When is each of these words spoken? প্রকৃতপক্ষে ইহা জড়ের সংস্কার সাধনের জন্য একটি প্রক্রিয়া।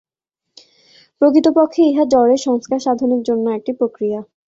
প্রকৃতপক্ষে 1.21 1.81
ইহা 1.85 2.03
জড়ের 2.13 2.39
সংস্কার 2.47 2.79
সাধনের 2.85 3.21
জন্য 3.23 3.45
একটি 3.57 3.71
প্রক্রিয়া। 3.79 4.19